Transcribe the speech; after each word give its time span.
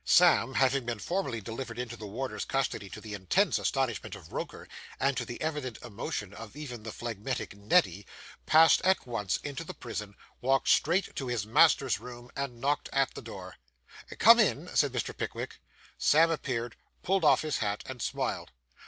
Sam, 0.03 0.55
having 0.55 0.83
been 0.87 0.97
formally 0.97 1.41
delivered 1.41 1.77
into 1.77 1.95
the 1.95 2.07
warder's 2.07 2.43
custody, 2.43 2.89
to 2.89 2.99
the 2.99 3.13
intense 3.13 3.59
astonishment 3.59 4.15
of 4.15 4.33
Roker, 4.33 4.67
and 4.99 5.15
to 5.15 5.25
the 5.25 5.39
evident 5.39 5.79
emotion 5.83 6.33
of 6.33 6.55
even 6.55 6.81
the 6.81 6.91
phlegmatic 6.91 7.55
Neddy, 7.55 8.07
passed 8.47 8.81
at 8.81 9.05
once 9.05 9.37
into 9.43 9.63
the 9.63 9.75
prison, 9.75 10.15
walked 10.41 10.69
straight 10.69 11.15
to 11.17 11.27
his 11.27 11.45
master's 11.45 11.99
room, 11.99 12.31
and 12.35 12.59
knocked 12.59 12.89
at 12.91 13.13
the 13.13 13.21
door. 13.21 13.57
'Come 14.17 14.39
in,' 14.39 14.75
said 14.75 14.91
Mr. 14.91 15.15
Pickwick. 15.15 15.59
Sam 15.99 16.31
appeared, 16.31 16.77
pulled 17.03 17.23
off 17.23 17.43
his 17.43 17.57
hat, 17.57 17.83
and 17.85 18.01
smiled. 18.01 18.49